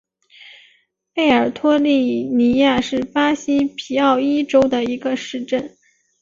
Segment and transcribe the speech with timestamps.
[1.13, 5.77] 贝尔托利尼亚是巴西皮奥伊州的一个市镇。